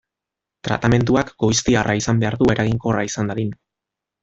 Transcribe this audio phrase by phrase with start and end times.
[0.67, 3.55] Tratamenduak goiztiarra izan behar du eraginkorra izan dadin.